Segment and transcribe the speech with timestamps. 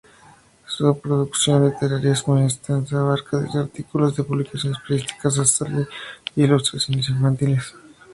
[0.65, 5.67] Su producción literaria, muy extensa, abarca desde artículos de publicaciones periódicas hasta
[6.35, 7.75] ilustraciones infantiles.